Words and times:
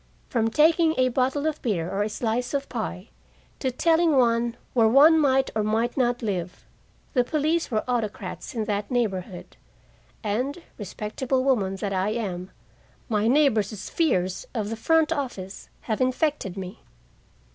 From 0.29 0.49
taking 0.49 0.95
a 0.97 1.09
bottle 1.09 1.45
of 1.45 1.61
beer 1.61 1.87
or 1.87 2.01
a 2.01 2.09
slice 2.09 2.55
of 2.55 2.67
pie, 2.69 3.09
to 3.59 3.69
telling 3.69 4.17
one 4.17 4.57
where 4.73 4.87
one 4.87 5.19
might 5.19 5.51
or 5.55 5.61
might 5.61 5.95
not 5.95 6.23
live, 6.23 6.65
the 7.13 7.23
police 7.23 7.69
were 7.69 7.87
autocrats 7.87 8.55
in 8.55 8.65
that 8.65 8.89
neighborhood. 8.89 9.57
And, 10.23 10.63
respectable 10.79 11.43
woman 11.43 11.75
that 11.75 11.93
I 11.93 12.09
am, 12.13 12.49
my 13.09 13.27
neighbors' 13.27 13.91
fears 13.91 14.47
of 14.55 14.71
the 14.71 14.75
front 14.75 15.11
office 15.11 15.69
have 15.81 16.01
infected 16.01 16.57
me. 16.57 16.79